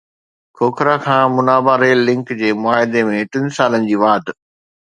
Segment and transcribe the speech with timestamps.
[0.57, 4.23] کوکھرا کان Munabao rail link جي معاهدي ۾ ٽن سالن جي واڌ